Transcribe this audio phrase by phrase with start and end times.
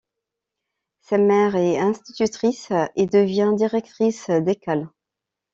[1.01, 4.89] Sa mère est institutrice et devient directrice d'école.